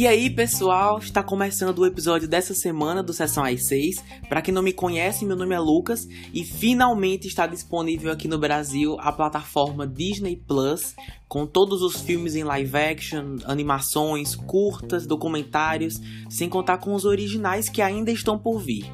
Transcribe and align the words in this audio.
E 0.00 0.06
aí, 0.06 0.30
pessoal, 0.30 0.96
está 0.96 1.22
começando 1.22 1.80
o 1.80 1.84
episódio 1.84 2.26
dessa 2.26 2.54
semana 2.54 3.02
do 3.02 3.12
Sessão 3.12 3.44
às 3.44 3.66
6. 3.66 4.02
Para 4.30 4.40
quem 4.40 4.54
não 4.54 4.62
me 4.62 4.72
conhece, 4.72 5.26
meu 5.26 5.36
nome 5.36 5.54
é 5.54 5.58
Lucas 5.58 6.08
e 6.32 6.42
finalmente 6.42 7.28
está 7.28 7.46
disponível 7.46 8.10
aqui 8.10 8.26
no 8.26 8.38
Brasil 8.38 8.96
a 8.98 9.12
plataforma 9.12 9.86
Disney 9.86 10.36
Plus, 10.36 10.94
com 11.28 11.46
todos 11.46 11.82
os 11.82 12.00
filmes 12.00 12.34
em 12.34 12.44
live 12.44 12.78
action, 12.78 13.36
animações, 13.44 14.34
curtas, 14.34 15.06
documentários, 15.06 16.00
sem 16.30 16.48
contar 16.48 16.78
com 16.78 16.94
os 16.94 17.04
originais 17.04 17.68
que 17.68 17.82
ainda 17.82 18.10
estão 18.10 18.38
por 18.38 18.58
vir. 18.58 18.90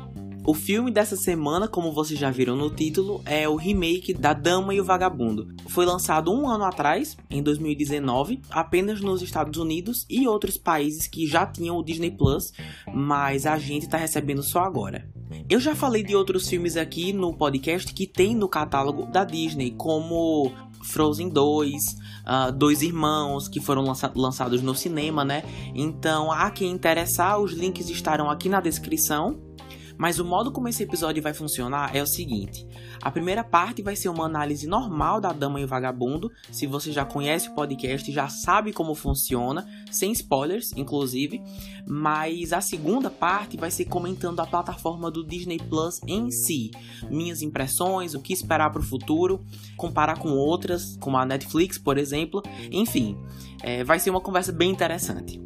O 0.47 0.55
filme 0.55 0.93
dessa 0.93 1.17
semana, 1.17 1.67
como 1.67 1.91
vocês 1.91 2.17
já 2.17 2.31
viram 2.31 2.55
no 2.55 2.71
título, 2.71 3.21
é 3.27 3.49
o 3.49 3.57
remake 3.57 4.15
da 4.15 4.33
Dama 4.33 4.73
e 4.73 4.81
o 4.81 4.85
Vagabundo. 4.85 5.49
Foi 5.67 5.85
lançado 5.85 6.33
um 6.33 6.49
ano 6.49 6.63
atrás, 6.63 7.17
em 7.29 7.43
2019, 7.43 8.43
apenas 8.49 9.01
nos 9.01 9.23
Estados 9.23 9.59
Unidos 9.59 10.07
e 10.09 10.29
outros 10.29 10.57
países 10.57 11.09
que 11.09 11.27
já 11.27 11.45
tinham 11.45 11.77
o 11.77 11.83
Disney 11.83 12.13
Plus, 12.13 12.53
mas 12.95 13.45
a 13.45 13.59
gente 13.59 13.87
está 13.87 13.99
recebendo 13.99 14.41
só 14.41 14.61
agora. 14.61 15.11
Eu 15.51 15.59
já 15.59 15.75
falei 15.75 16.05
de 16.05 16.15
outros 16.15 16.49
filmes 16.49 16.77
aqui 16.77 17.13
no 17.13 17.35
podcast 17.35 17.93
que 17.93 18.07
tem 18.07 18.37
no 18.37 18.49
catálogo 18.49 19.07
da 19.07 19.25
Disney, 19.25 19.73
como 19.73 20.53
Frozen 20.85 21.29
2, 21.29 21.75
uh, 21.75 21.97
ah, 22.25 22.51
Dois 22.53 22.83
Irmãos, 22.83 23.49
que 23.49 23.59
foram 23.59 23.83
lança 23.83 24.13
lançados 24.15 24.63
no 24.63 24.77
cinema, 24.77 25.25
né? 25.25 25.43
Então, 25.75 26.31
a 26.31 26.53
quem 26.53 26.71
interessar, 26.71 27.41
os 27.41 27.53
links 27.53 27.91
estarão 27.91 28.31
aqui 28.31 28.49
na 28.49 28.61
descrição. 28.61 29.46
Mas 29.99 30.19
o 30.19 30.25
modo 30.25 30.53
como 30.53 30.69
esse 30.69 30.83
episódio 30.83 31.23
vai 31.23 31.33
funcionar 31.33 31.95
é 31.95 32.03
o 32.03 32.07
seguinte: 32.07 32.67
a 33.03 33.11
primeira 33.11 33.43
parte 33.43 33.83
vai 33.83 33.97
ser 33.97 34.09
uma 34.09 34.25
análise 34.27 34.67
normal 34.67 35.21
da 35.21 35.33
Dama 35.33 35.61
e 35.61 35.65
o 35.65 35.69
Vagabundo. 35.69 36.31
Se 36.51 36.67
você 36.67 36.93
já 36.93 37.05
conhece 37.05 37.49
o 37.49 37.55
podcast, 37.55 38.11
já 38.13 38.29
sabe 38.29 38.73
como 38.73 38.95
funciona, 38.95 39.67
sem 39.91 40.13
spoilers, 40.13 40.73
inclusive. 40.77 41.43
Mas 41.87 42.53
a 42.53 42.61
segunda 42.61 43.11
parte 43.11 43.57
vai 43.57 43.71
ser 43.71 43.87
comentando 43.87 44.41
a 44.41 44.47
plataforma 44.47 45.11
do 45.11 45.25
Disney 45.25 45.59
Plus 45.59 46.01
em 46.07 46.31
si, 46.31 46.71
minhas 47.11 47.43
impressões, 47.43 48.15
o 48.15 48.21
que 48.21 48.33
esperar 48.33 48.71
para 48.71 48.81
o 48.81 48.85
futuro, 48.85 49.45
comparar 49.77 50.19
com 50.19 50.31
outras, 50.31 50.97
como 51.01 51.17
a 51.17 51.25
Netflix, 51.25 51.79
por 51.79 51.97
exemplo. 51.97 52.43
Enfim, 52.71 53.17
é, 53.63 53.85
vai 53.85 53.99
ser 53.99 54.11
uma 54.11 54.21
conversa 54.21 54.53
bem 54.53 54.71
interessante. 54.71 55.46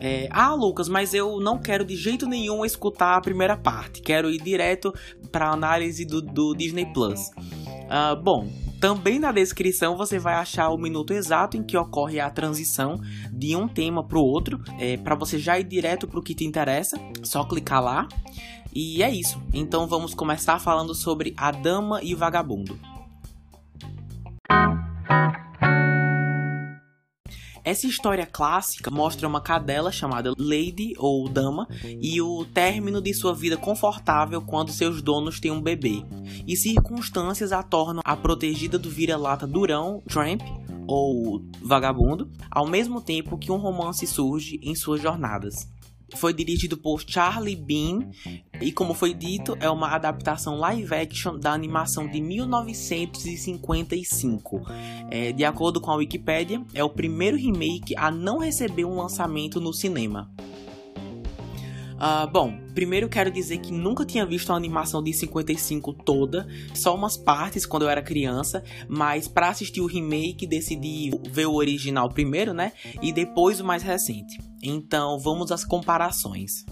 É, 0.00 0.28
ah, 0.30 0.54
Lucas, 0.54 0.88
mas 0.88 1.12
eu 1.12 1.38
não 1.40 1.58
quero 1.58 1.84
de 1.84 1.94
jeito 1.94 2.26
nenhum 2.26 2.64
escutar 2.64 3.16
a 3.16 3.20
primeira 3.20 3.56
parte. 3.56 4.00
Quero 4.00 4.30
ir 4.30 4.42
direto 4.42 4.94
para 5.30 5.48
a 5.48 5.52
análise 5.52 6.06
do, 6.06 6.22
do, 6.22 6.54
Disney 6.54 6.86
Plus. 6.86 7.20
Uh, 7.28 8.16
bom, 8.22 8.48
também 8.80 9.18
na 9.18 9.30
descrição 9.30 9.96
você 9.96 10.18
vai 10.18 10.34
achar 10.34 10.70
o 10.70 10.78
minuto 10.78 11.12
exato 11.12 11.58
em 11.58 11.62
que 11.62 11.76
ocorre 11.76 12.18
a 12.18 12.30
transição 12.30 12.98
de 13.30 13.54
um 13.54 13.68
tema 13.68 14.02
para 14.02 14.18
o 14.18 14.22
outro, 14.22 14.58
é, 14.78 14.96
para 14.96 15.14
você 15.14 15.38
já 15.38 15.58
ir 15.58 15.64
direto 15.64 16.08
para 16.08 16.18
o 16.18 16.22
que 16.22 16.34
te 16.34 16.46
interessa. 16.46 16.96
Só 17.22 17.44
clicar 17.44 17.82
lá. 17.82 18.08
E 18.72 19.02
é 19.02 19.10
isso. 19.10 19.42
Então 19.52 19.86
vamos 19.86 20.14
começar 20.14 20.58
falando 20.58 20.94
sobre 20.94 21.34
A 21.36 21.50
Dama 21.50 22.00
e 22.02 22.14
o 22.14 22.16
Vagabundo. 22.16 22.78
Essa 27.70 27.86
história 27.86 28.26
clássica 28.26 28.90
mostra 28.90 29.28
uma 29.28 29.40
cadela 29.40 29.92
chamada 29.92 30.32
Lady 30.36 30.92
ou 30.98 31.28
Dama 31.28 31.68
e 31.84 32.20
o 32.20 32.44
término 32.44 33.00
de 33.00 33.14
sua 33.14 33.32
vida 33.32 33.56
confortável 33.56 34.42
quando 34.42 34.72
seus 34.72 35.00
donos 35.00 35.38
têm 35.38 35.52
um 35.52 35.62
bebê. 35.62 36.02
E 36.48 36.56
circunstâncias 36.56 37.52
a 37.52 37.62
tornam 37.62 38.02
a 38.04 38.16
protegida 38.16 38.76
do 38.76 38.90
vira-lata 38.90 39.46
durão, 39.46 40.02
Tramp 40.08 40.40
ou 40.84 41.44
vagabundo, 41.62 42.28
ao 42.50 42.66
mesmo 42.66 43.00
tempo 43.00 43.38
que 43.38 43.52
um 43.52 43.56
romance 43.58 44.04
surge 44.04 44.58
em 44.64 44.74
suas 44.74 45.00
jornadas. 45.00 45.68
Foi 46.16 46.32
dirigido 46.32 46.76
por 46.76 47.02
Charlie 47.06 47.54
Bean 47.56 48.10
e, 48.60 48.72
como 48.72 48.94
foi 48.94 49.14
dito, 49.14 49.56
é 49.60 49.70
uma 49.70 49.88
adaptação 49.88 50.56
live 50.56 50.94
action 50.94 51.38
da 51.38 51.52
animação 51.52 52.08
de 52.08 52.20
1955. 52.20 54.62
É, 55.10 55.32
de 55.32 55.44
acordo 55.44 55.80
com 55.80 55.90
a 55.90 55.96
Wikipedia, 55.96 56.62
é 56.74 56.84
o 56.84 56.90
primeiro 56.90 57.36
remake 57.36 57.96
a 57.96 58.10
não 58.10 58.38
receber 58.38 58.84
um 58.84 58.96
lançamento 58.96 59.60
no 59.60 59.72
cinema. 59.72 60.30
Uh, 62.00 62.26
bom, 62.30 62.58
primeiro 62.74 63.10
quero 63.10 63.30
dizer 63.30 63.58
que 63.58 63.70
nunca 63.70 64.06
tinha 64.06 64.24
visto 64.24 64.50
a 64.50 64.56
animação 64.56 65.02
de 65.02 65.12
55 65.12 65.92
toda, 65.92 66.48
só 66.74 66.94
umas 66.94 67.14
partes 67.14 67.66
quando 67.66 67.82
eu 67.82 67.90
era 67.90 68.00
criança, 68.00 68.64
mas 68.88 69.28
para 69.28 69.50
assistir 69.50 69.82
o 69.82 69.86
remake 69.86 70.46
decidi 70.46 71.10
ver 71.30 71.44
o 71.44 71.52
original 71.52 72.08
primeiro, 72.08 72.54
né? 72.54 72.72
E 73.02 73.12
depois 73.12 73.60
o 73.60 73.64
mais 73.66 73.82
recente. 73.82 74.49
Então 74.62 75.18
vamos 75.18 75.50
às 75.50 75.64
comparações. 75.64 76.64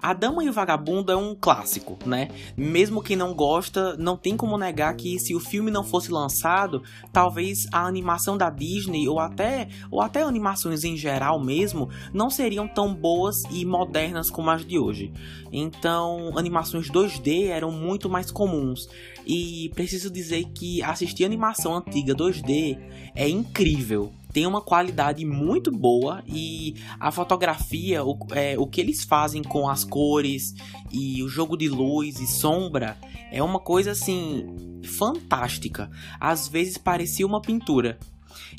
A 0.00 0.12
Dama 0.12 0.44
e 0.44 0.48
o 0.48 0.52
Vagabundo 0.52 1.12
é 1.12 1.16
um 1.16 1.34
clássico, 1.34 1.98
né? 2.06 2.28
Mesmo 2.56 3.02
quem 3.02 3.16
não 3.16 3.34
gosta, 3.34 3.96
não 3.96 4.16
tem 4.16 4.36
como 4.36 4.56
negar 4.56 4.94
que 4.94 5.18
se 5.18 5.34
o 5.34 5.40
filme 5.40 5.70
não 5.70 5.84
fosse 5.84 6.10
lançado, 6.10 6.82
talvez 7.12 7.66
a 7.72 7.86
animação 7.86 8.36
da 8.36 8.50
Disney 8.50 9.08
ou 9.08 9.18
até 9.18 9.68
ou 9.90 10.00
até 10.00 10.22
animações 10.22 10.84
em 10.84 10.96
geral 10.96 11.42
mesmo 11.42 11.88
não 12.12 12.30
seriam 12.30 12.66
tão 12.68 12.94
boas 12.94 13.42
e 13.50 13.64
modernas 13.64 14.30
como 14.30 14.50
as 14.50 14.64
de 14.64 14.78
hoje. 14.78 15.12
Então, 15.52 16.36
animações 16.36 16.90
2D 16.90 17.48
eram 17.48 17.70
muito 17.70 18.08
mais 18.08 18.30
comuns. 18.30 18.88
E 19.26 19.70
preciso 19.74 20.10
dizer 20.10 20.44
que 20.54 20.82
assistir 20.82 21.24
animação 21.24 21.76
antiga 21.76 22.14
2D 22.14 22.78
é 23.14 23.28
incrível 23.28 24.12
tem 24.36 24.46
uma 24.46 24.60
qualidade 24.60 25.24
muito 25.24 25.72
boa 25.72 26.22
e 26.26 26.74
a 27.00 27.10
fotografia, 27.10 28.04
o, 28.04 28.18
é, 28.32 28.54
o 28.58 28.66
que 28.66 28.82
eles 28.82 29.02
fazem 29.02 29.42
com 29.42 29.66
as 29.66 29.82
cores 29.82 30.52
e 30.92 31.22
o 31.22 31.28
jogo 31.28 31.56
de 31.56 31.70
luz 31.70 32.20
e 32.20 32.26
sombra 32.26 32.98
é 33.32 33.42
uma 33.42 33.58
coisa 33.58 33.92
assim 33.92 34.44
fantástica. 34.84 35.90
Às 36.20 36.48
vezes 36.48 36.76
parecia 36.76 37.26
uma 37.26 37.40
pintura. 37.40 37.98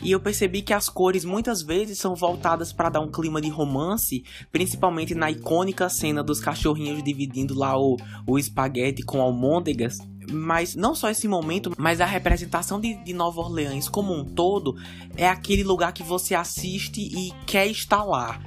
E 0.01 0.11
eu 0.11 0.19
percebi 0.19 0.63
que 0.63 0.73
as 0.73 0.89
cores 0.89 1.23
muitas 1.23 1.61
vezes 1.61 1.99
são 1.99 2.15
voltadas 2.15 2.73
para 2.73 2.89
dar 2.89 3.01
um 3.01 3.11
clima 3.11 3.39
de 3.39 3.49
romance, 3.49 4.23
principalmente 4.51 5.13
na 5.13 5.29
icônica 5.29 5.87
cena 5.89 6.23
dos 6.23 6.39
cachorrinhos 6.39 7.03
dividindo 7.03 7.53
lá 7.53 7.79
o, 7.79 7.97
o 8.25 8.39
espaguete 8.39 9.03
com 9.03 9.21
almôndegas. 9.21 9.99
Mas 10.29 10.75
não 10.75 10.93
só 10.93 11.09
esse 11.09 11.27
momento, 11.27 11.71
mas 11.77 12.01
a 12.01 12.05
representação 12.05 12.79
de, 12.79 12.95
de 13.03 13.13
Nova 13.13 13.39
Orleans 13.41 13.87
como 13.87 14.13
um 14.13 14.25
todo 14.25 14.75
é 15.15 15.27
aquele 15.27 15.63
lugar 15.63 15.93
que 15.93 16.03
você 16.03 16.35
assiste 16.35 17.01
e 17.01 17.33
quer 17.45 17.67
estar 17.67 18.03
lá. 18.03 18.39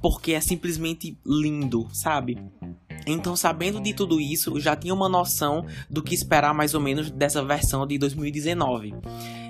Porque 0.00 0.32
é 0.32 0.40
simplesmente 0.40 1.18
lindo, 1.24 1.88
sabe? 1.92 2.38
Então, 3.06 3.34
sabendo 3.34 3.80
de 3.80 3.92
tudo 3.92 4.20
isso, 4.20 4.58
já 4.60 4.76
tinha 4.76 4.94
uma 4.94 5.08
noção 5.08 5.66
do 5.90 6.02
que 6.02 6.14
esperar 6.14 6.54
mais 6.54 6.74
ou 6.74 6.80
menos 6.80 7.10
dessa 7.10 7.44
versão 7.44 7.86
de 7.86 7.98
2019. 7.98 8.94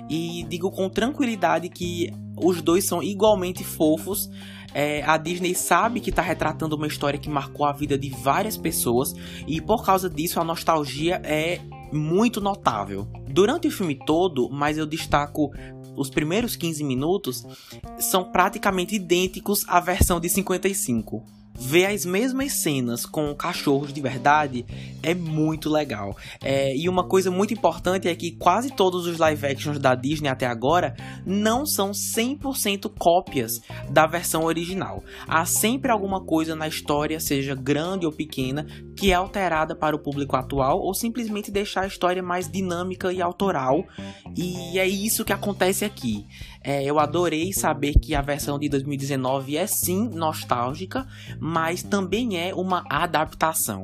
E 0.09 0.45
digo 0.49 0.71
com 0.71 0.89
tranquilidade 0.89 1.69
que 1.69 2.11
os 2.35 2.61
dois 2.61 2.85
são 2.85 3.01
igualmente 3.01 3.63
fofos. 3.63 4.29
É, 4.73 5.03
a 5.03 5.17
Disney 5.17 5.53
sabe 5.53 5.99
que 5.99 6.09
está 6.09 6.21
retratando 6.21 6.75
uma 6.75 6.87
história 6.87 7.19
que 7.19 7.29
marcou 7.29 7.65
a 7.65 7.71
vida 7.71 7.97
de 7.97 8.09
várias 8.09 8.57
pessoas 8.57 9.13
e 9.47 9.61
por 9.61 9.85
causa 9.85 10.09
disso 10.09 10.39
a 10.39 10.43
nostalgia 10.43 11.21
é 11.23 11.59
muito 11.91 12.41
notável. 12.41 13.07
Durante 13.27 13.67
o 13.67 13.71
filme 13.71 13.95
todo, 13.95 14.49
mas 14.49 14.77
eu 14.77 14.85
destaco 14.85 15.51
os 15.95 16.09
primeiros 16.09 16.55
15 16.55 16.83
minutos, 16.83 17.45
são 17.99 18.31
praticamente 18.31 18.95
idênticos 18.95 19.63
à 19.67 19.79
versão 19.79 20.19
de 20.19 20.27
55 20.27 21.42
ver 21.55 21.85
as 21.85 22.05
mesmas 22.05 22.61
cenas 22.61 23.05
com 23.05 23.33
cachorros 23.35 23.93
de 23.93 24.01
verdade 24.01 24.65
é 25.01 25.13
muito 25.13 25.69
legal. 25.69 26.15
É, 26.41 26.75
e 26.75 26.89
uma 26.89 27.07
coisa 27.07 27.29
muito 27.29 27.53
importante 27.53 28.07
é 28.07 28.15
que 28.15 28.31
quase 28.31 28.71
todos 28.71 29.05
os 29.05 29.17
live 29.17 29.45
actions 29.45 29.79
da 29.79 29.95
Disney 29.95 30.29
até 30.29 30.45
agora 30.45 30.95
não 31.25 31.65
são 31.65 31.91
100% 31.91 32.91
cópias 32.97 33.61
da 33.89 34.05
versão 34.07 34.43
original. 34.43 35.03
Há 35.27 35.45
sempre 35.45 35.91
alguma 35.91 36.23
coisa 36.23 36.55
na 36.55 36.67
história, 36.67 37.19
seja 37.19 37.55
grande 37.55 38.05
ou 38.05 38.11
pequena, 38.11 38.65
que 38.95 39.11
é 39.11 39.13
alterada 39.13 39.75
para 39.75 39.95
o 39.95 39.99
público 39.99 40.35
atual 40.35 40.79
ou 40.79 40.93
simplesmente 40.93 41.51
deixar 41.51 41.81
a 41.81 41.87
história 41.87 42.21
mais 42.21 42.49
dinâmica 42.49 43.11
e 43.11 43.21
autoral. 43.21 43.85
E 44.35 44.77
é 44.77 44.87
isso 44.87 45.25
que 45.25 45.33
acontece 45.33 45.83
aqui. 45.85 46.25
É, 46.63 46.83
eu 46.83 46.99
adorei 46.99 47.51
saber 47.51 47.93
que 47.93 48.15
a 48.15 48.21
versão 48.21 48.57
de 48.57 48.69
2019 48.69 49.57
é 49.57 49.67
sim 49.67 50.09
nostálgica, 50.09 51.05
mas 51.39 51.83
também 51.83 52.37
é 52.37 52.53
uma 52.53 52.83
adaptação. 52.89 53.81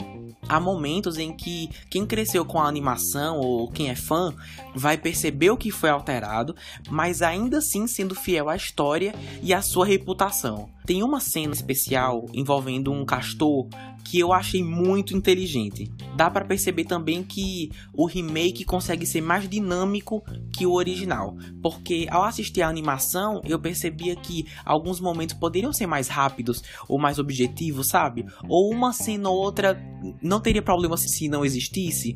Há 0.47 0.59
momentos 0.59 1.17
em 1.17 1.35
que 1.35 1.69
quem 1.89 2.05
cresceu 2.05 2.45
com 2.45 2.59
a 2.59 2.67
animação 2.67 3.39
ou 3.39 3.69
quem 3.69 3.89
é 3.89 3.95
fã 3.95 4.33
vai 4.73 4.97
perceber 4.97 5.49
o 5.49 5.57
que 5.57 5.71
foi 5.71 5.89
alterado, 5.89 6.55
mas 6.89 7.21
ainda 7.21 7.57
assim 7.57 7.85
sendo 7.85 8.15
fiel 8.15 8.49
à 8.49 8.55
história 8.55 9.13
e 9.43 9.53
à 9.53 9.61
sua 9.61 9.85
reputação. 9.85 10.69
Tem 10.89 11.03
uma 11.03 11.19
cena 11.19 11.53
especial 11.53 12.25
envolvendo 12.33 12.91
um 12.91 13.05
castor 13.05 13.67
que 14.03 14.17
eu 14.17 14.33
achei 14.33 14.63
muito 14.63 15.15
inteligente. 15.15 15.87
Dá 16.15 16.31
para 16.31 16.43
perceber 16.43 16.85
também 16.85 17.21
que 17.21 17.69
o 17.93 18.07
remake 18.07 18.65
consegue 18.65 19.05
ser 19.05 19.21
mais 19.21 19.47
dinâmico 19.47 20.23
que 20.51 20.65
o 20.65 20.73
original, 20.73 21.37
porque 21.61 22.07
ao 22.09 22.23
assistir 22.23 22.63
a 22.63 22.67
animação 22.67 23.39
eu 23.45 23.59
percebia 23.59 24.15
que 24.15 24.47
alguns 24.65 24.99
momentos 24.99 25.35
poderiam 25.35 25.71
ser 25.71 25.85
mais 25.85 26.07
rápidos 26.07 26.63
ou 26.87 26.97
mais 26.97 27.19
objetivos, 27.19 27.89
sabe? 27.89 28.25
Ou 28.47 28.73
uma 28.73 28.91
cena 28.91 29.29
ou 29.29 29.37
outra 29.37 29.79
não 30.23 30.41
teria 30.41 30.63
problema 30.63 30.97
se 30.97 31.29
não 31.29 31.45
existisse. 31.45 32.15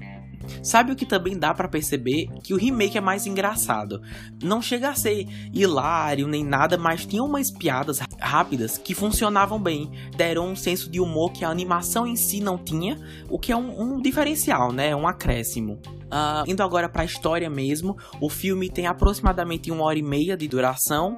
Sabe 0.61 0.91
o 0.91 0.95
que 0.95 1.05
também 1.05 1.37
dá 1.37 1.53
para 1.53 1.67
perceber? 1.67 2.27
Que 2.43 2.53
o 2.53 2.57
remake 2.57 2.97
é 2.97 3.01
mais 3.01 3.25
engraçado. 3.25 4.01
Não 4.41 4.61
chega 4.61 4.89
a 4.89 4.95
ser 4.95 5.27
hilário 5.53 6.27
nem 6.27 6.43
nada, 6.43 6.77
mas 6.77 7.05
tinha 7.05 7.23
umas 7.23 7.51
piadas 7.51 7.99
rápidas 8.19 8.77
que 8.77 8.93
funcionavam 8.93 9.61
bem. 9.61 9.91
Deram 10.15 10.49
um 10.49 10.55
senso 10.55 10.89
de 10.89 10.99
humor 10.99 11.31
que 11.31 11.45
a 11.45 11.49
animação 11.49 12.05
em 12.07 12.15
si 12.15 12.39
não 12.39 12.57
tinha, 12.57 12.99
o 13.29 13.39
que 13.39 13.51
é 13.51 13.55
um, 13.55 13.81
um 13.81 14.01
diferencial, 14.01 14.71
né? 14.71 14.95
Um 14.95 15.07
acréscimo. 15.07 15.79
Uh, 16.13 16.47
indo 16.47 16.61
agora 16.61 16.87
para 16.87 17.01
a 17.01 17.05
história 17.05 17.49
mesmo, 17.49 17.97
o 18.21 18.29
filme 18.29 18.69
tem 18.69 18.85
aproximadamente 18.85 19.71
uma 19.71 19.83
hora 19.83 19.97
e 19.97 20.03
meia 20.03 20.37
de 20.37 20.47
duração 20.47 21.17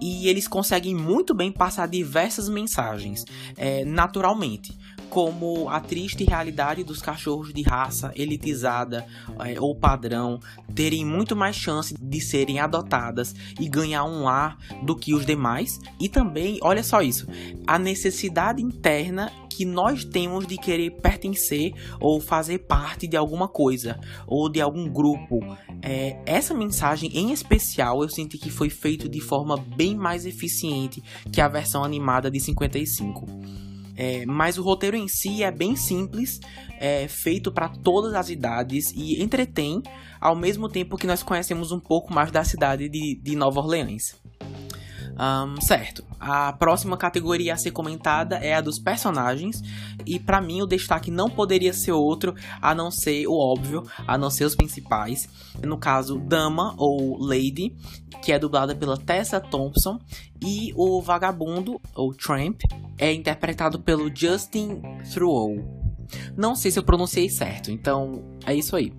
e 0.00 0.28
eles 0.28 0.48
conseguem 0.48 0.96
muito 0.96 1.32
bem 1.32 1.52
passar 1.52 1.86
diversas 1.86 2.48
mensagens, 2.48 3.24
é, 3.56 3.84
naturalmente 3.84 4.76
como 5.12 5.68
a 5.68 5.78
triste 5.78 6.24
realidade 6.24 6.82
dos 6.82 7.02
cachorros 7.02 7.52
de 7.52 7.60
raça 7.60 8.10
elitizada 8.16 9.06
é, 9.44 9.60
ou 9.60 9.76
padrão 9.76 10.40
terem 10.74 11.04
muito 11.04 11.36
mais 11.36 11.54
chance 11.54 11.94
de 12.00 12.18
serem 12.18 12.58
adotadas 12.58 13.34
e 13.60 13.68
ganhar 13.68 14.04
um 14.04 14.22
lar 14.22 14.56
do 14.82 14.96
que 14.96 15.12
os 15.14 15.26
demais. 15.26 15.78
E 16.00 16.08
também, 16.08 16.58
olha 16.62 16.82
só 16.82 17.02
isso, 17.02 17.26
a 17.66 17.78
necessidade 17.78 18.62
interna 18.62 19.30
que 19.50 19.66
nós 19.66 20.02
temos 20.02 20.46
de 20.46 20.56
querer 20.56 20.92
pertencer 20.92 21.74
ou 22.00 22.18
fazer 22.18 22.60
parte 22.60 23.06
de 23.06 23.14
alguma 23.14 23.48
coisa 23.48 24.00
ou 24.26 24.48
de 24.48 24.62
algum 24.62 24.88
grupo. 24.88 25.40
É, 25.82 26.22
essa 26.24 26.54
mensagem 26.54 27.10
em 27.12 27.32
especial 27.32 28.02
eu 28.02 28.08
senti 28.08 28.38
que 28.38 28.48
foi 28.48 28.70
feito 28.70 29.10
de 29.10 29.20
forma 29.20 29.58
bem 29.76 29.94
mais 29.94 30.24
eficiente 30.24 31.02
que 31.30 31.42
a 31.42 31.48
versão 31.48 31.84
animada 31.84 32.30
de 32.30 32.40
55. 32.40 33.71
É, 34.04 34.26
mas 34.26 34.58
o 34.58 34.64
roteiro 34.64 34.96
em 34.96 35.06
si 35.06 35.44
é 35.44 35.50
bem 35.52 35.76
simples, 35.76 36.40
é 36.80 37.06
feito 37.06 37.52
para 37.52 37.68
todas 37.68 38.14
as 38.14 38.30
idades 38.30 38.90
e 38.96 39.22
entretém, 39.22 39.80
ao 40.20 40.34
mesmo 40.34 40.68
tempo 40.68 40.96
que 40.96 41.06
nós 41.06 41.22
conhecemos 41.22 41.70
um 41.70 41.78
pouco 41.78 42.12
mais 42.12 42.32
da 42.32 42.42
cidade 42.42 42.88
de, 42.88 43.20
de 43.22 43.36
Nova 43.36 43.60
Orleans. 43.60 44.20
Um, 45.22 45.60
certo, 45.60 46.02
a 46.18 46.52
próxima 46.52 46.96
categoria 46.96 47.54
a 47.54 47.56
ser 47.56 47.70
comentada 47.70 48.38
é 48.38 48.54
a 48.54 48.60
dos 48.60 48.80
personagens, 48.80 49.62
e 50.04 50.18
para 50.18 50.40
mim 50.40 50.62
o 50.62 50.66
destaque 50.66 51.12
não 51.12 51.30
poderia 51.30 51.72
ser 51.72 51.92
outro 51.92 52.34
a 52.60 52.74
não 52.74 52.90
ser 52.90 53.28
o 53.28 53.38
óbvio, 53.38 53.84
a 54.04 54.18
não 54.18 54.30
ser 54.30 54.46
os 54.46 54.56
principais. 54.56 55.28
No 55.62 55.78
caso, 55.78 56.18
Dama 56.18 56.74
ou 56.76 57.16
Lady, 57.22 57.76
que 58.20 58.32
é 58.32 58.38
dublada 58.38 58.74
pela 58.74 58.98
Tessa 58.98 59.38
Thompson, 59.38 60.00
e 60.42 60.72
o 60.74 61.00
Vagabundo 61.00 61.80
ou 61.94 62.12
Tramp 62.12 62.62
é 62.98 63.12
interpretado 63.12 63.78
pelo 63.78 64.10
Justin 64.12 64.82
Trudeau. 65.12 65.54
Não 66.36 66.56
sei 66.56 66.72
se 66.72 66.78
eu 66.80 66.82
pronunciei 66.82 67.28
certo, 67.30 67.70
então 67.70 68.24
é 68.46 68.54
isso 68.54 68.74
aí. 68.76 68.92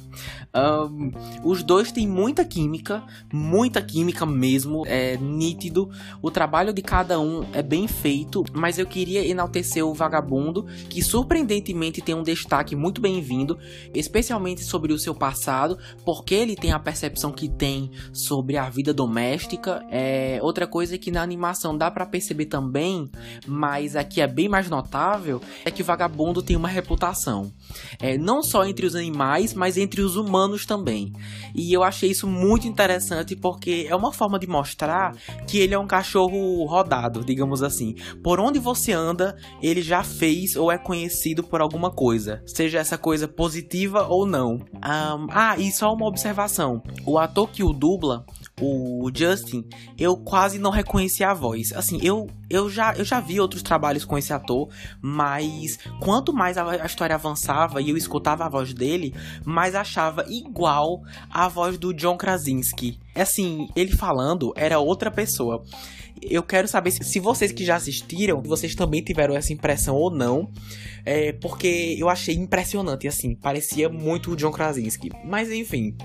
Um, 0.55 1.11
os 1.43 1.63
dois 1.63 1.91
têm 1.91 2.07
muita 2.07 2.45
química, 2.45 3.03
muita 3.31 3.81
química 3.81 4.25
mesmo, 4.25 4.83
é 4.85 5.17
nítido. 5.17 5.89
O 6.21 6.29
trabalho 6.29 6.71
de 6.71 6.81
cada 6.81 7.19
um 7.19 7.43
é 7.53 7.63
bem 7.63 7.87
feito, 7.87 8.43
mas 8.53 8.77
eu 8.77 8.85
queria 8.85 9.25
enaltecer 9.25 9.83
o 9.83 9.93
Vagabundo, 9.93 10.67
que 10.89 11.01
surpreendentemente 11.01 12.01
tem 12.01 12.13
um 12.13 12.21
destaque 12.21 12.75
muito 12.75 13.01
bem-vindo, 13.01 13.57
especialmente 13.95 14.63
sobre 14.63 14.93
o 14.93 14.99
seu 14.99 15.15
passado, 15.15 15.77
porque 16.05 16.35
ele 16.35 16.55
tem 16.55 16.71
a 16.71 16.79
percepção 16.79 17.31
que 17.31 17.49
tem 17.49 17.89
sobre 18.13 18.55
a 18.55 18.69
vida 18.69 18.93
doméstica. 18.93 19.83
É 19.89 20.39
outra 20.41 20.67
coisa 20.67 20.97
que 20.97 21.09
na 21.09 21.23
animação 21.23 21.75
dá 21.75 21.89
para 21.89 22.05
perceber 22.05 22.45
também, 22.45 23.09
mas 23.47 23.95
aqui 23.95 24.21
é 24.21 24.27
bem 24.27 24.47
mais 24.47 24.69
notável, 24.69 25.41
é 25.65 25.71
que 25.71 25.81
o 25.81 25.85
Vagabundo 25.85 26.43
tem 26.43 26.55
uma 26.55 26.67
reputação, 26.67 27.51
é, 27.99 28.17
não 28.17 28.43
só 28.43 28.65
entre 28.65 28.85
os 28.85 28.95
animais, 28.95 29.32
mas 29.53 29.77
entre 29.77 30.01
os 30.01 30.15
humanos 30.15 30.65
também. 30.65 31.11
E 31.55 31.73
eu 31.73 31.83
achei 31.83 32.11
isso 32.11 32.27
muito 32.27 32.67
interessante 32.67 33.35
porque 33.35 33.85
é 33.89 33.95
uma 33.95 34.11
forma 34.11 34.37
de 34.37 34.47
mostrar 34.47 35.15
que 35.47 35.57
ele 35.57 35.73
é 35.73 35.79
um 35.79 35.87
cachorro 35.87 36.65
rodado, 36.65 37.23
digamos 37.23 37.63
assim. 37.63 37.95
Por 38.23 38.39
onde 38.39 38.59
você 38.59 38.91
anda, 38.91 39.35
ele 39.61 39.81
já 39.81 40.03
fez 40.03 40.55
ou 40.55 40.71
é 40.71 40.77
conhecido 40.77 41.43
por 41.43 41.61
alguma 41.61 41.91
coisa, 41.91 42.41
seja 42.45 42.79
essa 42.79 42.97
coisa 42.97 43.27
positiva 43.27 44.07
ou 44.07 44.25
não. 44.25 44.55
Um, 44.55 45.27
ah, 45.31 45.55
e 45.57 45.71
só 45.71 45.93
uma 45.93 46.07
observação: 46.07 46.81
o 47.05 47.17
ator 47.17 47.49
que 47.49 47.63
o 47.63 47.73
dubla 47.73 48.25
o 48.61 49.09
Justin, 49.13 49.65
eu 49.97 50.15
quase 50.15 50.59
não 50.59 50.69
reconheci 50.69 51.23
a 51.23 51.33
voz. 51.33 51.73
Assim, 51.73 51.99
eu, 52.01 52.29
eu, 52.49 52.69
já, 52.69 52.93
eu 52.93 53.03
já 53.03 53.19
vi 53.19 53.39
outros 53.39 53.63
trabalhos 53.63 54.05
com 54.05 54.17
esse 54.17 54.31
ator, 54.31 54.69
mas 55.01 55.79
quanto 55.99 56.31
mais 56.31 56.57
a, 56.57 56.69
a 56.69 56.85
história 56.85 57.15
avançava 57.15 57.81
e 57.81 57.89
eu 57.89 57.97
escutava 57.97 58.45
a 58.45 58.49
voz 58.49 58.73
dele, 58.73 59.13
mais 59.45 59.75
achava 59.75 60.25
igual 60.29 61.01
a 61.29 61.47
voz 61.47 61.77
do 61.77 61.93
John 61.93 62.17
Krasinski. 62.17 62.99
Assim, 63.15 63.67
ele 63.75 63.91
falando 63.91 64.53
era 64.55 64.79
outra 64.79 65.11
pessoa. 65.11 65.63
Eu 66.21 66.43
quero 66.43 66.67
saber 66.67 66.91
se, 66.91 67.03
se 67.03 67.19
vocês 67.19 67.51
que 67.51 67.65
já 67.65 67.75
assistiram, 67.75 68.41
vocês 68.41 68.75
também 68.75 69.01
tiveram 69.01 69.35
essa 69.35 69.51
impressão 69.51 69.95
ou 69.95 70.09
não. 70.09 70.49
É, 71.05 71.33
porque 71.33 71.95
eu 71.99 72.07
achei 72.07 72.35
impressionante, 72.35 73.07
assim, 73.07 73.35
parecia 73.35 73.89
muito 73.89 74.31
o 74.31 74.35
John 74.35 74.51
Krasinski. 74.51 75.11
Mas 75.25 75.51
enfim. 75.51 75.95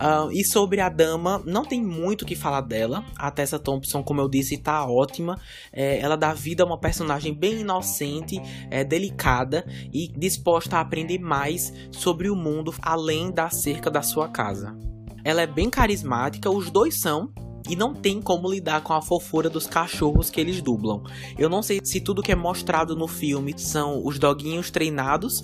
Uh, 0.00 0.32
e 0.32 0.42
sobre 0.42 0.80
a 0.80 0.88
dama, 0.88 1.42
não 1.44 1.62
tem 1.62 1.84
muito 1.84 2.22
o 2.22 2.26
que 2.26 2.34
falar 2.34 2.62
dela. 2.62 3.04
A 3.18 3.30
Tessa 3.30 3.58
Thompson, 3.58 4.02
como 4.02 4.22
eu 4.22 4.28
disse, 4.30 4.56
tá 4.56 4.86
ótima. 4.86 5.38
É, 5.70 6.00
ela 6.00 6.16
dá 6.16 6.32
vida 6.32 6.62
a 6.62 6.66
uma 6.66 6.78
personagem 6.78 7.34
bem 7.34 7.60
inocente, 7.60 8.40
é, 8.70 8.82
delicada 8.82 9.62
e 9.92 10.08
disposta 10.08 10.78
a 10.78 10.80
aprender 10.80 11.18
mais 11.18 11.70
sobre 11.90 12.30
o 12.30 12.34
mundo 12.34 12.74
além 12.80 13.30
da 13.30 13.50
cerca 13.50 13.90
da 13.90 14.00
sua 14.00 14.26
casa. 14.28 14.74
Ela 15.22 15.42
é 15.42 15.46
bem 15.46 15.68
carismática, 15.68 16.48
os 16.48 16.70
dois 16.70 16.98
são, 16.98 17.30
e 17.68 17.76
não 17.76 17.94
tem 17.94 18.22
como 18.22 18.50
lidar 18.50 18.82
com 18.82 18.94
a 18.94 19.02
fofura 19.02 19.50
dos 19.50 19.66
cachorros 19.66 20.30
que 20.30 20.40
eles 20.40 20.62
dublam. 20.62 21.02
Eu 21.38 21.48
não 21.48 21.62
sei 21.62 21.78
se 21.84 22.00
tudo 22.00 22.22
que 22.22 22.32
é 22.32 22.34
mostrado 22.34 22.96
no 22.96 23.06
filme 23.06 23.54
são 23.56 24.04
os 24.04 24.18
doguinhos 24.18 24.70
treinados 24.70 25.42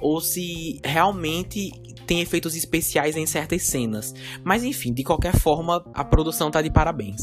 ou 0.00 0.20
se 0.20 0.80
realmente 0.84 1.72
tem 2.06 2.20
efeitos 2.20 2.54
especiais 2.54 3.16
em 3.16 3.26
certas 3.26 3.66
cenas. 3.66 4.14
Mas 4.42 4.62
enfim, 4.62 4.92
de 4.92 5.02
qualquer 5.02 5.36
forma, 5.36 5.84
a 5.94 6.04
produção 6.04 6.50
tá 6.50 6.60
de 6.62 6.70
parabéns. 6.70 7.20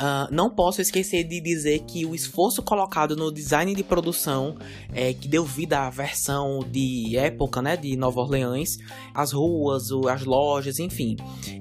Uh, 0.00 0.32
não 0.34 0.48
posso 0.48 0.80
esquecer 0.80 1.24
de 1.24 1.42
dizer 1.42 1.80
que 1.80 2.06
o 2.06 2.14
esforço 2.14 2.62
colocado 2.62 3.14
no 3.14 3.30
design 3.30 3.74
de 3.74 3.84
produção 3.84 4.56
é, 4.94 5.12
que 5.12 5.28
deu 5.28 5.44
vida 5.44 5.80
à 5.80 5.90
versão 5.90 6.60
de 6.60 7.18
época, 7.18 7.60
né, 7.60 7.76
de 7.76 7.94
Nova 7.98 8.18
Orleans, 8.18 8.78
as 9.12 9.32
ruas, 9.32 9.92
as 10.10 10.24
lojas, 10.24 10.78
enfim, 10.78 11.16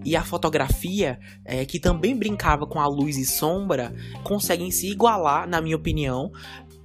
e 0.06 0.16
a 0.16 0.24
fotografia 0.24 1.20
é, 1.44 1.66
que 1.66 1.82
também 1.82 2.16
brincava 2.16 2.66
com 2.66 2.80
a 2.80 2.88
luz 2.88 3.18
e 3.18 3.26
sombra, 3.26 3.94
conseguem 4.24 4.72
se 4.72 4.90
igualar, 4.90 5.46
na 5.46 5.60
minha 5.60 5.76
opinião, 5.76 6.32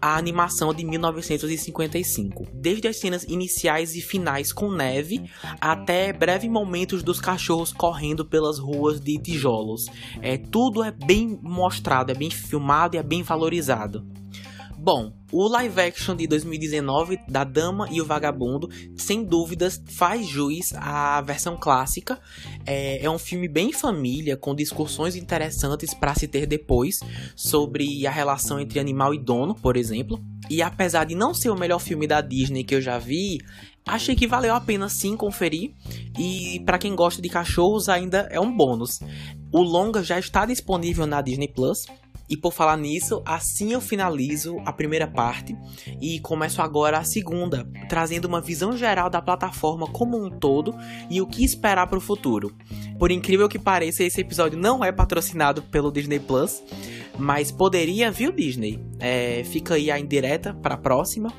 a 0.05 0.19
animação 0.19 0.75
de 0.75 0.85
1955. 0.85 2.47
Desde 2.53 2.87
as 2.87 2.99
cenas 2.99 3.25
iniciais 3.25 3.97
e 3.97 4.03
finais 4.03 4.53
com 4.53 4.71
neve 4.71 5.31
até 5.59 6.13
breves 6.13 6.51
momentos 6.51 7.03
dos 7.03 7.19
cachorros 7.19 7.73
correndo 7.73 8.23
pelas 8.23 8.59
ruas 8.59 9.01
de 9.01 9.19
tijolos. 9.19 9.87
É, 10.21 10.37
tudo 10.37 10.85
é 10.85 10.91
bem 10.91 11.39
mostrado, 11.41 12.13
é 12.13 12.15
bem 12.15 12.29
filmado 12.31 12.97
e 12.97 12.99
é 12.99 13.03
bem 13.03 13.23
valorizado. 13.23 14.07
Bom, 14.85 15.15
o 15.33 15.49
live 15.49 15.81
action 15.81 16.15
de 16.15 16.27
2019 16.27 17.19
da 17.27 17.43
Dama 17.43 17.89
e 17.91 18.03
o 18.03 18.05
Vagabundo, 18.05 18.69
sem 18.95 19.25
dúvidas, 19.25 19.83
faz 19.89 20.27
juiz 20.27 20.75
à 20.75 21.23
versão 21.23 21.57
clássica. 21.57 22.21
É, 22.67 23.03
é 23.03 23.09
um 23.09 23.17
filme 23.17 23.49
bem 23.49 23.73
família, 23.73 24.37
com 24.37 24.55
discussões 24.55 25.17
interessantes 25.17 25.95
para 25.95 26.15
se 26.15 26.29
ter 26.29 26.45
depois 26.45 27.01
sobre 27.35 28.07
a 28.07 28.11
relação 28.11 28.61
entre 28.61 28.79
animal 28.79 29.15
e 29.15 29.19
dono, 29.19 29.55
por 29.55 29.79
exemplo. 29.79 30.23
E 30.51 30.61
apesar 30.61 31.05
de 31.05 31.15
não 31.15 31.33
ser 31.33 31.49
o 31.49 31.59
melhor 31.59 31.79
filme 31.79 32.07
da 32.07 32.21
Disney 32.21 32.63
que 32.63 32.75
eu 32.75 32.83
já 32.83 32.99
vi, 32.99 33.39
achei 33.87 34.15
que 34.15 34.27
valeu 34.27 34.55
a 34.55 34.61
pena 34.61 34.91
sim 34.91 35.17
conferir. 35.17 35.73
E 36.19 36.61
para 36.67 36.77
quem 36.77 36.95
gosta 36.95 37.23
de 37.23 37.31
cachorros, 37.31 37.89
ainda 37.89 38.29
é 38.31 38.39
um 38.39 38.55
bônus. 38.55 39.01
O 39.51 39.63
longa 39.63 40.03
já 40.03 40.19
está 40.19 40.45
disponível 40.45 41.07
na 41.07 41.23
Disney 41.23 41.49
Plus 41.49 41.87
E 42.29 42.37
por 42.37 42.53
falar 42.53 42.77
nisso, 42.77 43.23
assim 43.27 43.73
eu 43.73 43.81
finalizo 43.81 44.57
a 44.65 44.73
primeira 44.73 45.07
parte 45.07 45.57
e 46.01 46.19
começo 46.21 46.63
agora 46.63 46.99
a 46.99 47.05
segunda, 47.05 47.69
trazendo 47.89 48.27
uma 48.27 48.41
visão 48.41 48.77
geral 48.77 49.11
da 49.11 49.21
plataforma 49.21 49.87
como 49.87 50.17
um 50.17 50.31
todo 50.31 50.75
e 51.11 51.21
o 51.21 51.27
que 51.27 51.45
esperar 51.45 51.87
para 51.87 51.99
o 51.99 52.01
futuro. 52.01 52.55
Por 52.99 53.11
incrível 53.11 53.49
que 53.49 53.59
pareça, 53.59 54.03
esse 54.03 54.21
episódio 54.21 54.59
não 54.59 54.85
é 54.85 54.91
patrocinado 54.91 55.63
pelo 55.63 55.93
Disney 55.93 56.19
Plus, 56.19 56.63
mas 57.19 57.53
poderia, 57.53 58.11
viu, 58.11 58.33
Disney? 58.33 58.81
É, 58.99 59.45
fica 59.45 59.75
aí 59.75 59.91
a 59.91 59.99
indireta 59.99 60.55
para 60.55 60.75
a 60.75 60.79
próxima 60.79 61.33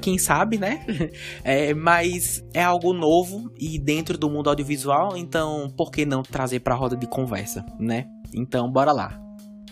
quem 0.00 0.18
sabe, 0.18 0.58
né? 0.58 0.84
É, 1.42 1.74
mas 1.74 2.44
é 2.52 2.62
algo 2.62 2.92
novo 2.92 3.50
e 3.58 3.78
dentro 3.78 4.16
do 4.16 4.30
mundo 4.30 4.48
audiovisual, 4.48 5.16
então 5.16 5.70
por 5.76 5.90
que 5.90 6.04
não 6.04 6.22
trazer 6.22 6.60
para 6.60 6.74
a 6.74 6.76
roda 6.76 6.96
de 6.96 7.06
conversa, 7.06 7.64
né? 7.78 8.06
Então, 8.34 8.70
bora 8.70 8.92
lá. 8.92 9.20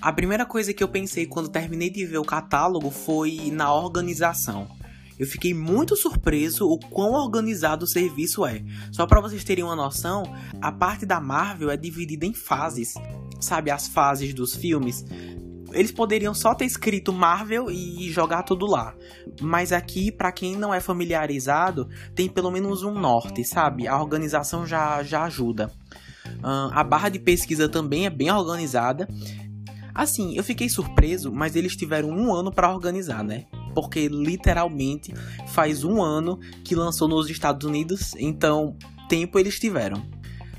A 0.02 0.12
primeira 0.12 0.44
coisa 0.44 0.74
que 0.74 0.82
eu 0.82 0.88
pensei 0.88 1.26
quando 1.26 1.48
terminei 1.48 1.88
de 1.88 2.04
ver 2.04 2.18
o 2.18 2.24
catálogo 2.24 2.90
foi 2.90 3.52
na 3.52 3.72
organização. 3.72 4.66
Eu 5.16 5.28
fiquei 5.28 5.54
muito 5.54 5.94
surpreso 5.94 6.66
o 6.66 6.76
quão 6.76 7.12
organizado 7.12 7.84
o 7.84 7.88
serviço 7.88 8.44
é. 8.44 8.64
Só 8.90 9.06
para 9.06 9.20
vocês 9.20 9.44
terem 9.44 9.62
uma 9.62 9.76
noção, 9.76 10.24
a 10.60 10.72
parte 10.72 11.06
da 11.06 11.20
Marvel 11.20 11.70
é 11.70 11.76
dividida 11.76 12.26
em 12.26 12.34
fases. 12.34 12.94
Sabe 13.40 13.70
as 13.70 13.86
fases 13.86 14.34
dos 14.34 14.56
filmes? 14.56 15.04
Eles 15.70 15.92
poderiam 15.92 16.34
só 16.34 16.52
ter 16.52 16.64
escrito 16.64 17.12
Marvel 17.12 17.70
e 17.70 18.10
jogar 18.10 18.42
tudo 18.42 18.66
lá. 18.66 18.96
Mas 19.40 19.70
aqui, 19.70 20.10
para 20.10 20.32
quem 20.32 20.56
não 20.56 20.74
é 20.74 20.80
familiarizado, 20.80 21.88
tem 22.12 22.28
pelo 22.28 22.50
menos 22.50 22.82
um 22.82 22.92
norte, 22.92 23.44
sabe? 23.44 23.86
A 23.86 23.96
organização 24.00 24.66
já, 24.66 25.00
já 25.04 25.22
ajuda. 25.22 25.70
Uh, 26.42 26.70
a 26.72 26.82
barra 26.82 27.08
de 27.08 27.20
pesquisa 27.20 27.68
também 27.68 28.04
é 28.04 28.10
bem 28.10 28.32
organizada. 28.32 29.06
Assim, 29.94 30.36
eu 30.36 30.44
fiquei 30.44 30.68
surpreso, 30.68 31.32
mas 31.32 31.54
eles 31.56 31.76
tiveram 31.76 32.08
um 32.08 32.34
ano 32.34 32.50
para 32.50 32.72
organizar, 32.72 33.22
né? 33.22 33.46
Porque 33.74 34.08
literalmente 34.08 35.12
faz 35.48 35.84
um 35.84 36.02
ano 36.02 36.38
que 36.64 36.74
lançou 36.74 37.08
nos 37.08 37.28
Estados 37.28 37.66
Unidos, 37.66 38.14
então 38.16 38.76
tempo 39.08 39.38
eles 39.38 39.58
tiveram. 39.58 40.02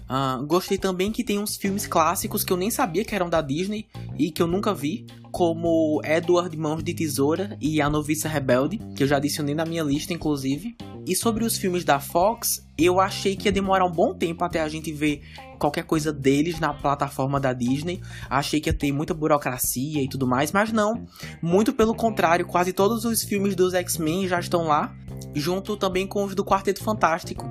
Uh, 0.04 0.46
gostei 0.46 0.78
também 0.78 1.12
que 1.12 1.24
tem 1.24 1.40
uns 1.40 1.56
filmes 1.56 1.88
clássicos 1.88 2.44
que 2.44 2.52
eu 2.52 2.58
nem 2.58 2.70
sabia 2.70 3.06
que 3.06 3.16
eram 3.16 3.30
da 3.30 3.42
Disney 3.42 3.88
e 4.18 4.32
que 4.32 4.42
eu 4.42 4.48
nunca 4.48 4.74
vi, 4.74 5.06
como 5.32 6.02
Edward 6.04 6.56
Mãos 6.56 6.84
de 6.84 6.94
Tesoura 6.94 7.58
e 7.60 7.82
A 7.82 7.90
Noviça 7.90 8.30
Rebelde, 8.30 8.80
que 8.96 9.04
eu 9.04 9.08
já 9.08 9.18
adicionei 9.18 9.56
na 9.56 9.66
minha 9.66 9.84
lista, 9.84 10.14
inclusive. 10.14 10.76
E 11.06 11.16
sobre 11.16 11.44
os 11.44 11.58
filmes 11.58 11.84
da 11.84 12.00
Fox, 12.00 12.66
eu 12.78 13.00
achei 13.00 13.36
que 13.36 13.48
ia 13.48 13.52
demorar 13.52 13.86
um 13.86 13.92
bom 13.92 14.14
tempo 14.14 14.44
até 14.44 14.62
a 14.62 14.70
gente 14.70 14.92
ver 14.92 15.22
qualquer 15.58 15.84
coisa 15.84 16.14
deles 16.14 16.60
na 16.60 16.74
plataforma 16.74 17.40
da 17.40 17.52
Disney. 17.52 18.02
Achei 18.30 18.62
que 18.62 18.70
ia 18.70 18.74
ter 18.74 18.92
muita 18.92 19.14
burocracia 19.14 20.02
e 20.02 20.08
tudo 20.08 20.28
mais, 20.28 20.52
mas 20.52 20.72
não. 20.72 21.06
Muito 21.42 21.74
pelo 21.74 21.96
contrário, 21.96 22.46
quase 22.46 22.72
todos 22.72 23.04
os 23.04 23.24
filmes 23.24 23.56
dos 23.56 23.74
X-Men 23.74 24.28
já 24.28 24.40
estão 24.40 24.68
lá, 24.68 24.96
junto 25.34 25.76
também 25.76 26.06
com 26.06 26.24
os 26.24 26.36
do 26.36 26.46
Quarteto 26.46 26.84
Fantástico. 26.84 27.50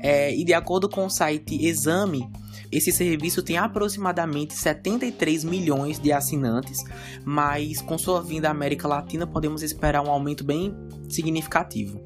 É, 0.00 0.34
e 0.34 0.44
de 0.44 0.54
acordo 0.54 0.88
com 0.88 1.06
o 1.06 1.10
site 1.10 1.66
Exame, 1.66 2.28
esse 2.70 2.90
serviço 2.92 3.42
tem 3.42 3.56
aproximadamente 3.56 4.54
73 4.54 5.44
milhões 5.44 5.98
de 5.98 6.12
assinantes, 6.12 6.84
mas 7.24 7.80
com 7.80 7.96
sua 7.96 8.22
vinda 8.22 8.48
à 8.48 8.50
América 8.50 8.88
Latina 8.88 9.26
podemos 9.26 9.62
esperar 9.62 10.02
um 10.02 10.10
aumento 10.10 10.44
bem 10.44 10.74
significativo. 11.08 12.02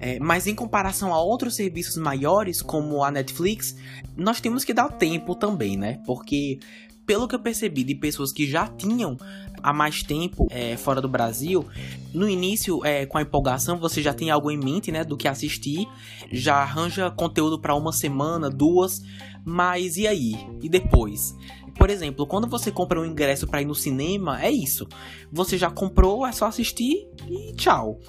É, 0.00 0.18
mas 0.20 0.46
em 0.46 0.54
comparação 0.54 1.12
a 1.12 1.20
outros 1.20 1.56
serviços 1.56 1.96
maiores, 1.96 2.62
como 2.62 3.02
a 3.02 3.10
Netflix, 3.10 3.74
nós 4.16 4.40
temos 4.40 4.64
que 4.64 4.72
dar 4.72 4.88
tempo 4.90 5.34
também, 5.34 5.76
né? 5.76 6.00
Porque 6.06 6.60
pelo 7.08 7.26
que 7.26 7.34
eu 7.34 7.40
percebi 7.40 7.82
de 7.82 7.94
pessoas 7.94 8.30
que 8.30 8.46
já 8.46 8.66
tinham 8.68 9.16
há 9.62 9.72
mais 9.72 10.02
tempo 10.02 10.46
é, 10.50 10.76
fora 10.76 11.00
do 11.00 11.08
Brasil, 11.08 11.64
no 12.12 12.28
início, 12.28 12.84
é, 12.84 13.06
com 13.06 13.16
a 13.16 13.22
empolgação, 13.22 13.78
você 13.78 14.02
já 14.02 14.12
tem 14.12 14.28
algo 14.28 14.50
em 14.50 14.58
mente, 14.58 14.92
né, 14.92 15.02
do 15.04 15.16
que 15.16 15.26
assistir, 15.26 15.88
já 16.30 16.56
arranja 16.56 17.10
conteúdo 17.10 17.58
para 17.58 17.74
uma 17.74 17.92
semana, 17.92 18.50
duas, 18.50 19.00
mas 19.42 19.96
e 19.96 20.06
aí? 20.06 20.34
E 20.62 20.68
depois? 20.68 21.34
Por 21.78 21.90
exemplo, 21.90 22.26
quando 22.26 22.48
você 22.48 22.72
compra 22.72 23.00
um 23.00 23.04
ingresso 23.04 23.46
para 23.46 23.62
ir 23.62 23.64
no 23.64 23.74
cinema, 23.74 24.42
é 24.42 24.50
isso. 24.50 24.86
Você 25.30 25.56
já 25.56 25.70
comprou, 25.70 26.26
é 26.26 26.32
só 26.32 26.46
assistir 26.46 27.06
e 27.28 27.54
tchau. 27.54 28.00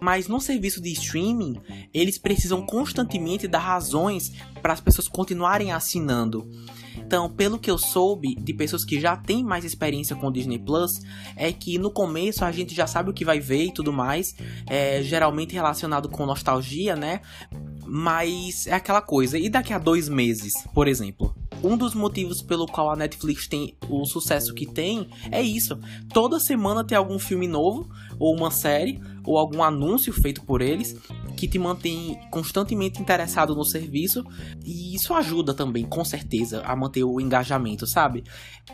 Mas 0.00 0.28
no 0.28 0.40
serviço 0.40 0.80
de 0.80 0.92
streaming, 0.92 1.60
eles 1.92 2.18
precisam 2.18 2.64
constantemente 2.64 3.48
dar 3.48 3.58
razões 3.58 4.32
para 4.62 4.72
as 4.72 4.80
pessoas 4.80 5.08
continuarem 5.08 5.72
assinando. 5.72 6.48
Então, 6.96 7.30
pelo 7.30 7.58
que 7.58 7.70
eu 7.70 7.78
soube 7.78 8.34
de 8.34 8.52
pessoas 8.54 8.84
que 8.84 9.00
já 9.00 9.16
têm 9.16 9.42
mais 9.44 9.64
experiência 9.64 10.16
com 10.16 10.32
Disney 10.32 10.58
Plus, 10.58 11.00
é 11.36 11.52
que 11.52 11.78
no 11.78 11.90
começo 11.90 12.44
a 12.44 12.52
gente 12.52 12.74
já 12.74 12.86
sabe 12.86 13.10
o 13.10 13.14
que 13.14 13.24
vai 13.24 13.38
ver 13.38 13.64
e 13.64 13.72
tudo 13.72 13.92
mais, 13.92 14.34
é, 14.66 15.02
geralmente 15.02 15.54
relacionado 15.54 16.08
com 16.08 16.26
nostalgia, 16.26 16.96
né? 16.96 17.20
Mas 17.84 18.66
é 18.66 18.74
aquela 18.74 19.00
coisa. 19.00 19.38
E 19.38 19.48
daqui 19.48 19.72
a 19.72 19.78
dois 19.78 20.08
meses, 20.08 20.54
por 20.74 20.88
exemplo? 20.88 21.35
Um 21.66 21.76
dos 21.76 21.94
motivos 21.94 22.40
pelo 22.40 22.64
qual 22.64 22.92
a 22.92 22.96
Netflix 22.96 23.48
tem 23.48 23.76
o 23.88 24.04
sucesso 24.04 24.54
que 24.54 24.64
tem 24.64 25.08
é 25.32 25.42
isso. 25.42 25.76
Toda 26.14 26.38
semana 26.38 26.84
tem 26.84 26.96
algum 26.96 27.18
filme 27.18 27.48
novo, 27.48 27.90
ou 28.20 28.36
uma 28.36 28.52
série, 28.52 29.00
ou 29.24 29.36
algum 29.36 29.64
anúncio 29.64 30.12
feito 30.12 30.44
por 30.44 30.62
eles 30.62 30.96
que 31.36 31.48
te 31.48 31.58
mantém 31.58 32.18
constantemente 32.30 33.02
interessado 33.02 33.54
no 33.54 33.64
serviço 33.64 34.24
e 34.64 34.94
isso 34.94 35.12
ajuda 35.12 35.52
também, 35.52 35.84
com 35.84 36.04
certeza, 36.04 36.62
a 36.62 36.74
manter 36.76 37.02
o 37.02 37.20
engajamento, 37.20 37.86
sabe? 37.86 38.22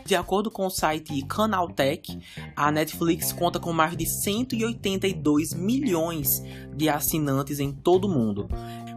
De 0.05 0.15
acordo 0.15 0.49
com 0.49 0.65
o 0.65 0.69
site 0.69 1.25
Canaltech, 1.25 2.19
a 2.55 2.71
Netflix 2.71 3.33
conta 3.33 3.59
com 3.59 3.73
mais 3.73 3.97
de 3.97 4.05
182 4.05 5.53
milhões 5.53 6.41
de 6.75 6.87
assinantes 6.87 7.59
em 7.59 7.71
todo 7.71 8.05
o 8.05 8.09
mundo. 8.09 8.47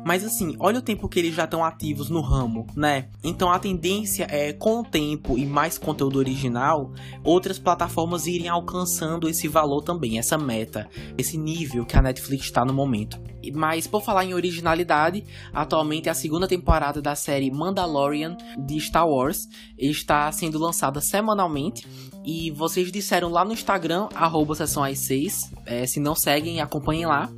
Mas 0.07 0.25
assim, 0.25 0.55
olha 0.61 0.79
o 0.79 0.83
tempo 0.83 1.09
que 1.09 1.19
eles 1.19 1.35
já 1.35 1.47
estão 1.47 1.65
ativos 1.65 2.09
no 2.09 2.21
ramo, 2.21 2.65
né? 2.77 3.09
Então 3.25 3.51
a 3.51 3.59
tendência 3.59 4.25
é, 4.31 4.53
com 4.53 4.79
o 4.79 4.85
tempo 4.85 5.37
e 5.37 5.45
mais 5.45 5.79
conteúdo 5.79 6.21
original, 6.21 6.93
outras 7.25 7.59
plataformas 7.59 8.25
irem 8.29 8.49
alcançando 8.49 9.29
esse 9.29 9.49
valor 9.49 9.83
também, 9.83 10.17
essa 10.17 10.39
meta, 10.39 10.89
esse 11.19 11.37
nível 11.37 11.85
que 11.85 11.97
a 11.97 12.03
Netflix 12.03 12.45
está 12.45 12.65
no 12.65 12.73
momento. 12.73 13.21
Mas 13.53 13.89
por 13.89 14.01
falar 14.01 14.25
em 14.25 14.33
originalidade, 14.33 15.25
atualmente 15.53 16.09
a 16.09 16.15
segunda 16.15 16.47
temporada 16.47 17.03
da 17.03 17.17
série 17.17 17.51
Mandalorian 17.51 18.37
de 18.65 18.79
Star 18.79 19.09
Wars 19.09 19.49
está 19.77 20.31
sendo 20.31 20.57
lançada 20.57 21.01
semanalmente. 21.01 21.85
E 22.25 22.53
vocês 22.53 22.93
disseram 22.93 23.29
lá 23.29 23.45
no 23.45 23.53
Instagram, 23.53 24.09
arroba 24.15 24.55
sessão 24.55 24.85
6, 24.85 25.51
é, 25.67 25.85
se 25.85 25.99
não 25.99 26.15
seguem, 26.15 26.61
acompanhem 26.61 27.07
lá 27.07 27.29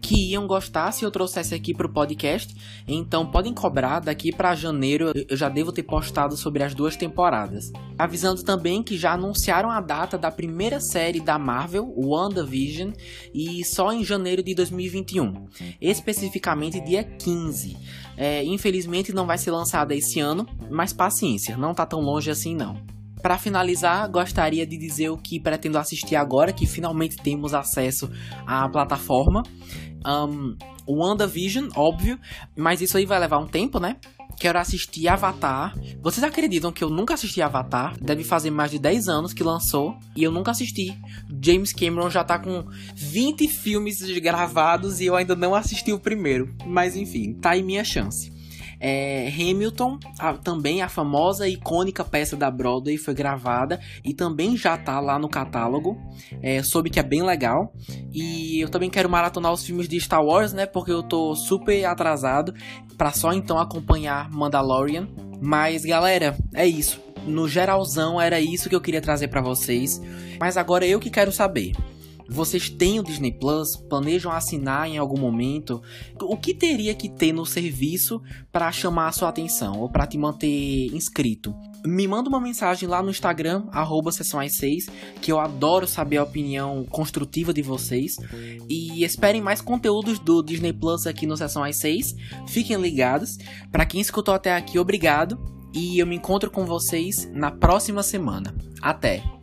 que 0.00 0.32
iam 0.32 0.46
gostar 0.46 0.92
se 0.92 1.04
eu 1.04 1.10
trouxesse 1.10 1.54
aqui 1.54 1.74
pro 1.74 1.92
podcast. 1.92 2.54
Então 2.86 3.26
podem 3.26 3.52
cobrar 3.52 4.00
daqui 4.00 4.32
para 4.32 4.54
janeiro, 4.54 5.12
eu 5.28 5.36
já 5.36 5.48
devo 5.48 5.72
ter 5.72 5.82
postado 5.82 6.36
sobre 6.36 6.62
as 6.62 6.74
duas 6.74 6.96
temporadas. 6.96 7.72
Avisando 7.98 8.42
também 8.42 8.82
que 8.82 8.96
já 8.96 9.12
anunciaram 9.12 9.70
a 9.70 9.80
data 9.80 10.16
da 10.16 10.30
primeira 10.30 10.80
série 10.80 11.20
da 11.20 11.38
Marvel, 11.38 11.92
WandaVision, 11.96 12.92
e 13.34 13.64
só 13.64 13.92
em 13.92 14.04
janeiro 14.04 14.42
de 14.42 14.54
2021, 14.54 15.46
especificamente 15.80 16.80
dia 16.80 17.02
15. 17.02 17.76
É, 18.16 18.42
infelizmente 18.44 19.12
não 19.12 19.26
vai 19.26 19.38
ser 19.38 19.50
lançada 19.50 19.94
esse 19.94 20.20
ano, 20.20 20.46
mas 20.70 20.92
paciência, 20.92 21.56
não 21.56 21.74
tá 21.74 21.84
tão 21.84 22.00
longe 22.00 22.30
assim 22.30 22.54
não. 22.54 22.96
Para 23.26 23.38
finalizar, 23.38 24.08
gostaria 24.08 24.64
de 24.64 24.76
dizer 24.76 25.08
o 25.08 25.16
que 25.16 25.40
pretendo 25.40 25.78
assistir 25.78 26.14
agora 26.14 26.52
que 26.52 26.64
finalmente 26.64 27.16
temos 27.16 27.54
acesso 27.54 28.08
à 28.46 28.68
plataforma. 28.68 29.42
Um, 30.06 30.56
WandaVision, 30.86 31.68
óbvio, 31.74 32.18
mas 32.56 32.80
isso 32.80 32.96
aí 32.96 33.04
vai 33.04 33.18
levar 33.18 33.38
um 33.38 33.46
tempo, 33.46 33.80
né? 33.80 33.96
Quero 34.38 34.58
assistir 34.58 35.08
Avatar. 35.08 35.74
Vocês 36.02 36.22
acreditam 36.22 36.70
que 36.70 36.84
eu 36.84 36.90
nunca 36.90 37.14
assisti 37.14 37.40
Avatar? 37.40 37.96
Deve 37.98 38.22
fazer 38.22 38.50
mais 38.50 38.70
de 38.70 38.78
10 38.78 39.08
anos 39.08 39.32
que 39.32 39.42
lançou 39.42 39.96
e 40.14 40.22
eu 40.22 40.30
nunca 40.30 40.50
assisti. 40.50 40.96
James 41.42 41.72
Cameron 41.72 42.10
já 42.10 42.22
tá 42.22 42.38
com 42.38 42.64
20 42.94 43.48
filmes 43.48 44.02
gravados 44.20 45.00
e 45.00 45.06
eu 45.06 45.16
ainda 45.16 45.34
não 45.34 45.54
assisti 45.54 45.90
o 45.90 45.98
primeiro. 45.98 46.54
Mas 46.66 46.94
enfim, 46.96 47.32
tá 47.32 47.52
aí 47.52 47.62
minha 47.62 47.82
chance. 47.82 48.35
É, 48.80 49.28
Hamilton, 49.28 49.98
a, 50.18 50.34
também 50.34 50.82
a 50.82 50.88
famosa 50.88 51.48
e 51.48 51.54
icônica 51.54 52.04
peça 52.04 52.36
da 52.36 52.50
Broadway, 52.50 52.96
foi 52.96 53.14
gravada 53.14 53.80
e 54.04 54.12
também 54.12 54.56
já 54.56 54.76
tá 54.76 55.00
lá 55.00 55.18
no 55.18 55.28
catálogo. 55.28 55.98
É, 56.42 56.62
soube 56.62 56.90
que 56.90 57.00
é 57.00 57.02
bem 57.02 57.22
legal. 57.22 57.72
E 58.12 58.60
eu 58.60 58.68
também 58.68 58.90
quero 58.90 59.08
maratonar 59.08 59.52
os 59.52 59.64
filmes 59.64 59.88
de 59.88 60.00
Star 60.00 60.24
Wars, 60.24 60.52
né? 60.52 60.66
Porque 60.66 60.90
eu 60.90 61.02
tô 61.02 61.34
super 61.34 61.84
atrasado 61.84 62.54
para 62.96 63.12
só 63.12 63.32
então 63.32 63.58
acompanhar 63.58 64.30
Mandalorian. 64.30 65.08
Mas 65.40 65.84
galera, 65.84 66.36
é 66.54 66.66
isso. 66.66 67.00
No 67.26 67.48
geralzão 67.48 68.20
era 68.20 68.40
isso 68.40 68.68
que 68.68 68.74
eu 68.74 68.80
queria 68.80 69.00
trazer 69.00 69.28
para 69.28 69.40
vocês. 69.40 70.00
Mas 70.38 70.56
agora 70.56 70.86
eu 70.86 71.00
que 71.00 71.10
quero 71.10 71.32
saber. 71.32 71.72
Vocês 72.28 72.68
têm 72.68 72.98
o 73.00 73.04
Disney 73.04 73.32
Plus? 73.32 73.76
Planejam 73.76 74.32
assinar 74.32 74.88
em 74.88 74.98
algum 74.98 75.18
momento? 75.18 75.82
O 76.20 76.36
que 76.36 76.54
teria 76.54 76.94
que 76.94 77.08
ter 77.08 77.32
no 77.32 77.46
serviço 77.46 78.20
para 78.50 78.70
chamar 78.72 79.08
a 79.08 79.12
sua 79.12 79.28
atenção 79.28 79.80
ou 79.80 79.88
para 79.88 80.06
te 80.06 80.18
manter 80.18 80.94
inscrito? 80.94 81.54
me 81.86 82.06
manda 82.06 82.28
uma 82.28 82.40
mensagem 82.40 82.88
lá 82.88 83.02
no 83.02 83.10
Instagram, 83.10 83.64
arroba 83.70 84.10
sessões 84.10 84.56
6, 84.56 84.86
que 85.20 85.30
eu 85.30 85.38
adoro 85.38 85.86
saber 85.86 86.18
a 86.18 86.22
opinião 86.22 86.84
construtiva 86.84 87.52
de 87.52 87.62
vocês. 87.62 88.16
E 88.68 89.04
esperem 89.04 89.40
mais 89.40 89.60
conteúdos 89.60 90.18
do 90.18 90.42
Disney 90.42 90.72
Plus 90.72 91.06
aqui 91.06 91.26
no 91.26 91.36
Sessões 91.36 91.76
6. 91.76 92.14
Fiquem 92.48 92.76
ligados. 92.80 93.38
Para 93.70 93.86
quem 93.86 94.00
escutou 94.00 94.34
até 94.34 94.54
aqui, 94.54 94.78
obrigado. 94.78 95.38
E 95.72 95.98
eu 95.98 96.06
me 96.06 96.16
encontro 96.16 96.50
com 96.50 96.64
vocês 96.64 97.30
na 97.32 97.50
próxima 97.50 98.02
semana. 98.02 98.54
Até! 98.82 99.35